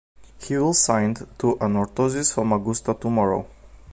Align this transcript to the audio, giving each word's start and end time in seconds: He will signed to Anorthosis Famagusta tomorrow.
He 0.39 0.57
will 0.57 0.73
signed 0.73 1.27
to 1.37 1.57
Anorthosis 1.57 2.33
Famagusta 2.33 2.95
tomorrow. 2.95 3.47